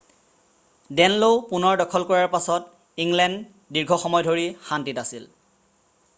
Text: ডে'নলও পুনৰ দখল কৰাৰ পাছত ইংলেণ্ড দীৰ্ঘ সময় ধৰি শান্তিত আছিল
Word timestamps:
ডে'নলও 0.99 1.35
পুনৰ 1.51 1.77
দখল 1.81 2.07
কৰাৰ 2.13 2.31
পাছত 2.37 3.05
ইংলেণ্ড 3.07 3.47
দীৰ্ঘ 3.79 4.01
সময় 4.07 4.27
ধৰি 4.31 4.49
শান্তিত 4.73 5.05
আছিল 5.07 5.31